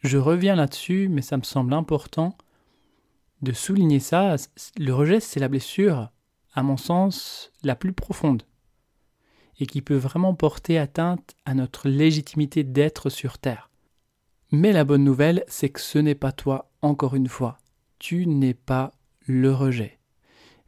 Je 0.00 0.18
reviens 0.18 0.54
là-dessus, 0.54 1.08
mais 1.08 1.22
ça 1.22 1.36
me 1.36 1.42
semble 1.42 1.74
important 1.74 2.36
de 3.42 3.52
souligner 3.52 4.00
ça. 4.00 4.36
Le 4.78 4.92
rejet, 4.92 5.20
c'est 5.20 5.40
la 5.40 5.48
blessure, 5.48 6.10
à 6.54 6.62
mon 6.62 6.76
sens, 6.76 7.52
la 7.62 7.74
plus 7.74 7.92
profonde, 7.92 8.42
et 9.58 9.66
qui 9.66 9.82
peut 9.82 9.96
vraiment 9.96 10.34
porter 10.34 10.78
atteinte 10.78 11.34
à 11.44 11.54
notre 11.54 11.88
légitimité 11.88 12.64
d'être 12.64 13.10
sur 13.10 13.38
Terre. 13.38 13.70
Mais 14.52 14.72
la 14.72 14.84
bonne 14.84 15.04
nouvelle, 15.04 15.44
c'est 15.48 15.70
que 15.70 15.80
ce 15.80 15.98
n'est 15.98 16.14
pas 16.14 16.32
toi, 16.32 16.70
encore 16.82 17.14
une 17.14 17.28
fois. 17.28 17.58
Tu 17.98 18.26
n'es 18.26 18.54
pas 18.54 18.92
le 19.26 19.52
rejet. 19.52 19.98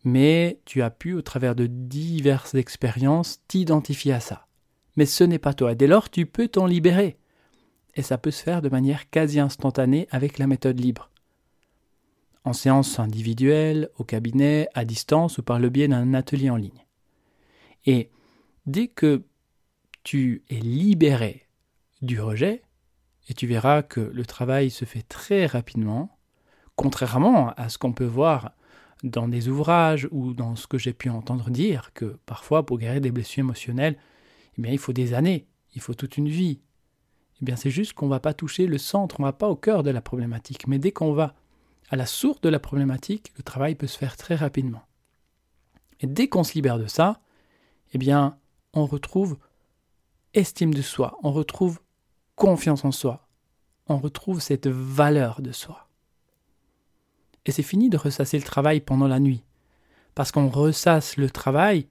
Mais 0.05 0.61
tu 0.65 0.83
as 0.83 0.91
pu, 0.91 1.15
au 1.15 1.23
travers 1.23 1.55
de 1.55 1.67
diverses 1.67 2.55
expériences, 2.55 3.41
t'identifier 3.47 4.15
à 4.15 4.21
ça. 4.21 4.47
Mais 4.97 5.07
ce 5.07 5.25
n'est 5.25 5.39
pas 5.39 5.55
toi. 5.55 5.75
Dès 5.75 5.87
lors, 5.87 6.11
tu 6.11 6.27
peux 6.27 6.49
t'en 6.49 6.67
libérer 6.67 7.19
et 7.99 8.03
ça 8.03 8.17
peut 8.17 8.31
se 8.31 8.43
faire 8.43 8.63
de 8.63 8.69
manière 8.69 9.11
quasi 9.11 9.41
instantanée 9.41 10.07
avec 10.11 10.39
la 10.39 10.47
méthode 10.47 10.79
libre. 10.79 11.11
En 12.45 12.53
séance 12.53 13.01
individuelle, 13.01 13.91
au 13.99 14.05
cabinet, 14.05 14.69
à 14.75 14.85
distance 14.85 15.39
ou 15.39 15.43
par 15.43 15.59
le 15.59 15.69
biais 15.69 15.89
d'un 15.89 16.15
atelier 16.15 16.49
en 16.49 16.57
ligne. 16.57 16.87
Et 17.87 18.11
dès 18.69 18.89
que 18.89 19.25
tu 20.05 20.45
es 20.49 20.61
libéré 20.61 21.49
du 22.03 22.21
rejet, 22.21 22.63
et 23.29 23.35
tu 23.35 23.47
verras 23.47 23.83
que 23.83 24.01
le 24.01 24.25
travail 24.25 24.71
se 24.71 24.85
fait 24.85 25.03
très 25.03 25.47
rapidement, 25.47 26.19
contrairement 26.77 27.53
à 27.57 27.69
ce 27.69 27.77
qu'on 27.77 27.93
peut 27.93 28.05
voir 28.05 28.53
dans 29.03 29.29
des 29.29 29.49
ouvrages 29.49 30.09
ou 30.11 30.33
dans 30.33 30.57
ce 30.57 30.67
que 30.67 30.79
j'ai 30.79 30.93
pu 30.93 31.11
entendre 31.11 31.51
dire, 31.51 31.93
que 31.93 32.19
parfois 32.25 32.65
pour 32.65 32.79
guérir 32.79 33.01
des 33.01 33.11
blessures 33.11 33.41
émotionnelles, 33.41 33.99
eh 34.57 34.73
il 34.73 34.79
faut 34.79 34.93
des 34.93 35.15
années, 35.15 35.47
il 35.75 35.81
faut 35.81 35.95
toute 35.95 36.17
une 36.17 36.29
vie, 36.29 36.61
eh 37.41 37.45
bien 37.45 37.57
c'est 37.57 37.71
juste 37.71 37.93
qu'on 37.93 38.07
ne 38.07 38.11
va 38.11 38.21
pas 38.21 38.35
toucher 38.35 38.67
le 38.67 38.79
centre, 38.79 39.21
on 39.21 39.23
ne 39.23 39.29
va 39.29 39.33
pas 39.33 39.49
au 39.49 39.57
cœur 39.57 39.83
de 39.83 39.91
la 39.91 40.01
problématique. 40.01 40.67
Mais 40.67 40.79
dès 40.79 40.91
qu'on 40.91 41.13
va 41.13 41.35
à 41.91 41.97
la 41.97 42.07
source 42.07 42.41
de 42.41 42.49
la 42.49 42.59
problématique, 42.59 43.33
le 43.37 43.43
travail 43.43 43.75
peut 43.75 43.87
se 43.87 43.97
faire 43.97 44.17
très 44.17 44.35
rapidement. 44.35 44.83
Et 46.01 46.07
dès 46.07 46.29
qu'on 46.29 46.45
se 46.45 46.55
libère 46.55 46.79
de 46.79 46.87
ça, 46.87 47.21
eh 47.93 47.99
bien 47.99 48.37
on 48.75 48.87
retrouve 48.87 49.39
estime 50.35 50.75
de 50.75 50.83
soi, 50.83 51.19
on 51.23 51.33
retrouve 51.33 51.81
confiance 52.37 52.85
en 52.85 52.93
soi, 52.93 53.27
on 53.87 53.99
retrouve 53.99 54.41
cette 54.41 54.69
valeur 54.69 55.43
de 55.43 55.53
soi. 55.53 55.89
Et 57.47 57.53
c'est 57.53 57.63
fini 57.63 57.89
de 57.89 57.97
ressasser 57.97 58.37
le 58.37 58.45
travail 58.45 58.81
pendant 58.81 59.09
la 59.09 59.21
nuit. 59.21 59.43
Parce 60.15 60.33
qu'on 60.33 60.49
ressasse 60.49 61.17
le 61.17 61.31
travail 61.31 61.89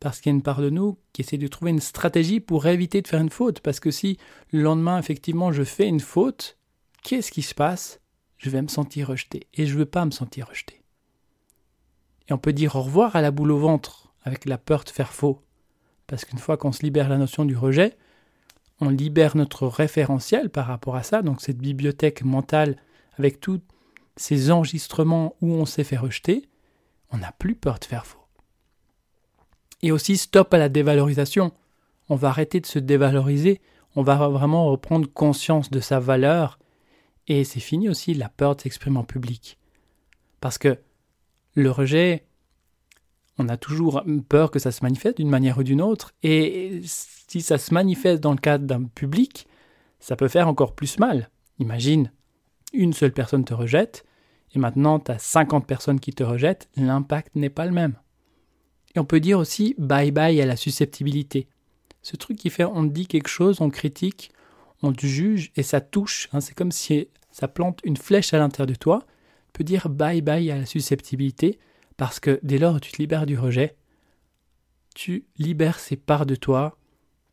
parce 0.00 0.20
qu'il 0.20 0.30
y 0.30 0.34
a 0.34 0.36
une 0.36 0.42
part 0.42 0.60
de 0.60 0.70
nous 0.70 0.98
qui 1.12 1.20
essaie 1.22 1.38
de 1.38 1.46
trouver 1.46 1.70
une 1.70 1.80
stratégie 1.80 2.40
pour 2.40 2.66
éviter 2.66 3.02
de 3.02 3.08
faire 3.08 3.20
une 3.20 3.30
faute. 3.30 3.60
Parce 3.60 3.80
que 3.80 3.90
si 3.90 4.18
le 4.50 4.62
lendemain, 4.62 4.98
effectivement, 4.98 5.52
je 5.52 5.62
fais 5.62 5.86
une 5.86 6.00
faute, 6.00 6.58
qu'est-ce 7.02 7.30
qui 7.30 7.42
se 7.42 7.54
passe? 7.54 8.00
Je 8.38 8.48
vais 8.48 8.62
me 8.62 8.68
sentir 8.68 9.08
rejeté. 9.08 9.46
Et 9.54 9.66
je 9.66 9.74
ne 9.74 9.78
veux 9.78 9.86
pas 9.86 10.06
me 10.06 10.10
sentir 10.10 10.48
rejeté. 10.48 10.82
Et 12.28 12.32
on 12.32 12.38
peut 12.38 12.54
dire 12.54 12.76
au 12.76 12.82
revoir 12.82 13.14
à 13.14 13.20
la 13.20 13.30
boule 13.30 13.52
au 13.52 13.58
ventre 13.58 14.12
avec 14.22 14.46
la 14.46 14.58
peur 14.58 14.84
de 14.84 14.90
faire 14.90 15.12
faux. 15.12 15.42
Parce 16.10 16.24
qu'une 16.24 16.40
fois 16.40 16.56
qu'on 16.56 16.72
se 16.72 16.82
libère 16.82 17.08
la 17.08 17.18
notion 17.18 17.44
du 17.44 17.56
rejet, 17.56 17.96
on 18.80 18.88
libère 18.88 19.36
notre 19.36 19.68
référentiel 19.68 20.50
par 20.50 20.66
rapport 20.66 20.96
à 20.96 21.04
ça, 21.04 21.22
donc 21.22 21.40
cette 21.40 21.58
bibliothèque 21.58 22.24
mentale 22.24 22.74
avec 23.16 23.38
tous 23.38 23.60
ces 24.16 24.50
enregistrements 24.50 25.36
où 25.40 25.52
on 25.52 25.66
s'est 25.66 25.84
fait 25.84 25.96
rejeter, 25.96 26.48
on 27.12 27.18
n'a 27.18 27.30
plus 27.30 27.54
peur 27.54 27.78
de 27.78 27.84
faire 27.84 28.06
faux. 28.06 28.26
Et 29.82 29.92
aussi 29.92 30.16
stop 30.16 30.52
à 30.52 30.58
la 30.58 30.68
dévalorisation. 30.68 31.52
On 32.08 32.16
va 32.16 32.30
arrêter 32.30 32.58
de 32.58 32.66
se 32.66 32.80
dévaloriser, 32.80 33.60
on 33.94 34.02
va 34.02 34.16
vraiment 34.16 34.66
reprendre 34.66 35.08
conscience 35.08 35.70
de 35.70 35.78
sa 35.78 36.00
valeur. 36.00 36.58
Et 37.28 37.44
c'est 37.44 37.60
fini 37.60 37.88
aussi 37.88 38.14
la 38.14 38.28
peur 38.28 38.56
de 38.56 38.62
s'exprimer 38.62 38.98
en 38.98 39.04
public. 39.04 39.58
Parce 40.40 40.58
que 40.58 40.76
le 41.54 41.70
rejet, 41.70 42.26
on 43.40 43.48
a 43.48 43.56
toujours 43.56 44.04
peur 44.28 44.50
que 44.50 44.58
ça 44.58 44.70
se 44.70 44.82
manifeste 44.82 45.16
d'une 45.16 45.30
manière 45.30 45.58
ou 45.58 45.62
d'une 45.62 45.80
autre. 45.80 46.12
Et 46.22 46.80
si 46.84 47.40
ça 47.40 47.58
se 47.58 47.72
manifeste 47.72 48.22
dans 48.22 48.32
le 48.32 48.38
cadre 48.38 48.66
d'un 48.66 48.84
public, 48.84 49.46
ça 49.98 50.14
peut 50.14 50.28
faire 50.28 50.46
encore 50.46 50.74
plus 50.74 50.98
mal. 50.98 51.30
Imagine, 51.58 52.12
une 52.72 52.92
seule 52.92 53.12
personne 53.12 53.44
te 53.44 53.54
rejette, 53.54 54.04
et 54.54 54.58
maintenant 54.58 54.98
tu 54.98 55.10
as 55.10 55.18
50 55.18 55.66
personnes 55.66 56.00
qui 56.00 56.12
te 56.12 56.22
rejettent, 56.22 56.68
l'impact 56.76 57.34
n'est 57.34 57.50
pas 57.50 57.64
le 57.64 57.72
même. 57.72 57.94
Et 58.94 58.98
on 58.98 59.04
peut 59.04 59.20
dire 59.20 59.38
aussi 59.38 59.74
bye 59.78 60.10
bye 60.10 60.40
à 60.40 60.46
la 60.46 60.56
susceptibilité. 60.56 61.48
Ce 62.02 62.16
truc 62.16 62.38
qui 62.38 62.50
fait 62.50 62.64
on 62.64 62.84
dit 62.84 63.06
quelque 63.06 63.28
chose, 63.28 63.60
on 63.60 63.70
critique, 63.70 64.32
on 64.82 64.92
te 64.92 65.06
juge 65.06 65.50
et 65.56 65.62
ça 65.62 65.80
touche. 65.80 66.28
Hein. 66.32 66.40
c'est 66.40 66.54
comme 66.54 66.72
si 66.72 67.08
ça 67.30 67.48
plante 67.48 67.80
une 67.84 67.96
flèche 67.96 68.34
à 68.34 68.38
l'intérieur 68.38 68.66
de 68.66 68.74
toi. 68.74 69.00
On 69.02 69.52
peut 69.52 69.64
dire 69.64 69.88
bye 69.88 70.20
bye 70.20 70.50
à 70.50 70.58
la 70.58 70.66
susceptibilité 70.66 71.58
parce 72.00 72.18
que 72.18 72.40
dès 72.42 72.56
lors 72.56 72.76
où 72.76 72.80
tu 72.80 72.92
te 72.92 72.96
libères 72.96 73.26
du 73.26 73.38
rejet, 73.38 73.76
tu 74.94 75.26
libères 75.36 75.78
ces 75.78 75.96
parts 75.96 76.24
de 76.24 76.34
toi 76.34 76.78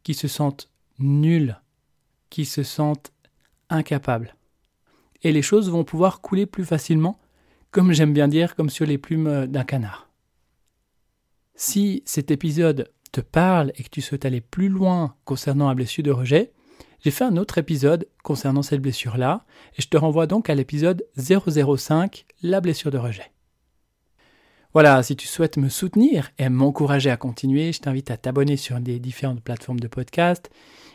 qui 0.03 0.13
se 0.13 0.27
sentent 0.27 0.69
nulles, 0.99 1.61
qui 2.29 2.43
se 2.43 2.63
sentent 2.63 3.13
incapables. 3.69 4.35
Et 5.23 5.31
les 5.31 5.41
choses 5.41 5.69
vont 5.69 5.85
pouvoir 5.85 6.19
couler 6.19 6.45
plus 6.45 6.65
facilement, 6.65 7.17
comme 7.71 7.93
j'aime 7.93 8.11
bien 8.11 8.27
dire, 8.27 8.57
comme 8.57 8.69
sur 8.69 8.85
les 8.85 8.97
plumes 8.97 9.47
d'un 9.47 9.63
canard. 9.63 10.09
Si 11.55 12.03
cet 12.03 12.29
épisode 12.29 12.91
te 13.13 13.21
parle 13.21 13.71
et 13.77 13.83
que 13.83 13.89
tu 13.89 14.01
souhaites 14.01 14.25
aller 14.25 14.41
plus 14.41 14.67
loin 14.67 15.15
concernant 15.23 15.69
la 15.69 15.75
blessure 15.75 16.03
de 16.03 16.11
rejet, 16.11 16.51
j'ai 17.05 17.11
fait 17.11 17.23
un 17.23 17.37
autre 17.37 17.57
épisode 17.57 18.09
concernant 18.21 18.63
cette 18.63 18.81
blessure-là, 18.81 19.45
et 19.77 19.81
je 19.81 19.87
te 19.87 19.95
renvoie 19.95 20.27
donc 20.27 20.49
à 20.49 20.55
l'épisode 20.55 21.07
005, 21.15 22.25
la 22.41 22.59
blessure 22.59 22.91
de 22.91 22.97
rejet. 22.97 23.31
Voilà, 24.77 25.01
si 25.01 25.15
tu 25.15 25.25
souhaites 25.25 25.57
me 25.57 25.69
soutenir 25.69 26.29
et 26.37 26.49
m'encourager 26.49 27.09
à 27.09 27.17
continuer, 27.17 27.73
je 27.73 27.79
t'invite 27.79 28.11
à 28.11 28.17
t'abonner 28.17 28.57
sur 28.57 28.79
des 28.79 28.99
différentes 28.99 29.41
plateformes 29.41 29.79
de 29.79 29.87
podcast, 29.87 30.51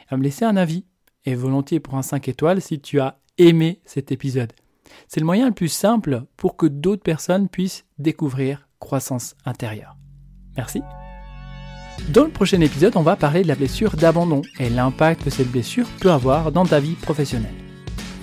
à 0.09 0.17
me 0.17 0.23
laisser 0.23 0.45
un 0.45 0.57
avis, 0.57 0.85
et 1.25 1.35
volontiers 1.35 1.81
pour 1.81 1.97
un 1.97 2.03
5 2.03 2.29
étoiles 2.29 2.63
si 2.63 2.79
tu 2.79 3.01
as 3.01 3.19
aimé 3.39 3.81
cet 3.85 4.13
épisode. 4.13 4.53
C'est 5.09 5.19
le 5.19 5.27
moyen 5.27 5.49
le 5.49 5.53
plus 5.53 5.67
simple 5.67 6.23
pour 6.37 6.57
que 6.57 6.67
d'autres 6.67 7.03
personnes 7.03 7.49
puissent 7.49 7.85
découvrir 7.99 8.69
croissance 8.79 9.35
intérieure. 9.47 9.97
Merci. 10.57 10.81
Dans 12.11 12.23
le 12.23 12.31
prochain 12.31 12.61
épisode, 12.61 12.97
on 12.97 13.03
va 13.03 13.17
parler 13.17 13.43
de 13.43 13.49
la 13.49 13.57
blessure 13.57 13.97
d'abandon 13.97 14.43
et 14.61 14.71
l'impact 14.71 15.25
que 15.25 15.31
cette 15.31 15.51
blessure 15.51 15.89
peut 15.99 16.13
avoir 16.13 16.53
dans 16.53 16.67
ta 16.67 16.79
vie 16.79 16.95
professionnelle. 16.95 17.51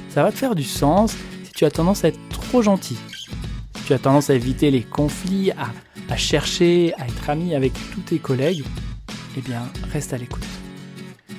Ça 0.08 0.24
va 0.24 0.32
te 0.32 0.38
faire 0.38 0.56
du 0.56 0.63
sens 0.63 1.17
si 1.43 1.52
tu 1.52 1.65
as 1.65 1.72
tendance 1.72 2.06
à 2.06 2.08
être 2.08 2.30
trop 2.30 2.62
gentil, 2.62 2.95
tu 3.89 3.95
as 3.95 3.97
tendance 3.97 4.30
à 4.30 4.36
éviter 4.36 4.69
les 4.69 4.84
conflits, 4.84 5.49
à, 5.49 6.15
chercher 6.15 6.93
à 6.99 7.08
être 7.08 7.28
ami 7.28 7.56
avec 7.56 7.73
tous 7.91 8.02
tes 8.02 8.19
collègues, 8.19 8.63
eh 9.36 9.41
bien, 9.41 9.63
reste 9.91 10.13
à 10.13 10.17
l'écoute. 10.17 10.45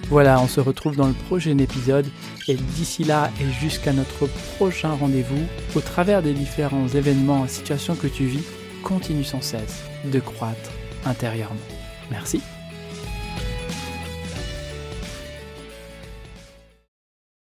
Voilà, 0.09 0.41
on 0.41 0.49
se 0.49 0.59
retrouve 0.59 0.97
dans 0.97 1.07
le 1.07 1.13
prochain 1.13 1.57
épisode 1.59 2.09
et 2.49 2.57
d'ici 2.57 3.05
là 3.05 3.31
et 3.41 3.49
jusqu'à 3.61 3.93
notre 3.93 4.27
prochain 4.57 4.91
rendez-vous, 4.95 5.45
au 5.77 5.81
travers 5.81 6.23
des 6.23 6.33
différents 6.33 6.89
événements 6.89 7.45
et 7.45 7.49
situations 7.49 7.95
que 7.95 8.09
tu 8.09 8.25
vis, 8.25 8.43
continue 8.83 9.23
sans 9.23 9.43
cesse 9.43 9.85
de 10.05 10.19
croître 10.19 10.73
intérieurement. 11.07 11.55
Merci. 12.11 12.43